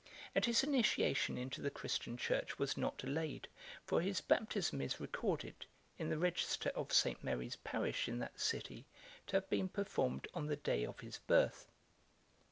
1709; 0.33 0.33
and 0.35 0.45
his 0.45 0.63
initiation 0.63 1.37
into 1.37 1.61
the 1.61 1.69
Christian 1.69 2.17
Church 2.17 2.57
was 2.57 2.75
not 2.75 2.97
delayed; 2.97 3.47
for 3.85 4.01
his 4.01 4.19
baptism 4.19 4.81
is 4.81 4.99
recorded, 4.99 5.67
in 5.99 6.09
the 6.09 6.17
register 6.17 6.69
of 6.69 6.91
St. 6.91 7.23
Mary's 7.23 7.57
parish 7.57 8.07
in 8.07 8.17
that 8.17 8.39
city, 8.39 8.87
to 9.27 9.35
have 9.35 9.47
been 9.51 9.69
performed 9.69 10.27
on 10.33 10.47
the 10.47 10.55
day 10.55 10.85
of 10.85 11.01
his 11.01 11.19
birth. 11.19 11.67